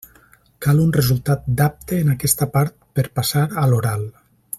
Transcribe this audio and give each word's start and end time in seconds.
Cal 0.65 0.79
un 0.85 0.93
resultat 0.95 1.43
d'apte 1.59 1.99
en 2.05 2.09
aquesta 2.13 2.47
part 2.57 2.77
per 2.99 3.05
passar 3.21 3.45
a 3.65 3.67
l'oral. 3.75 4.09